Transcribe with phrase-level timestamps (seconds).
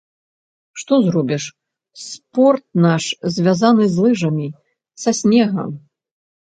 [0.83, 1.43] Што зробіш,
[2.07, 3.03] спорт наш
[3.37, 4.47] звязаны з лыжамі,
[5.05, 5.71] са снегам.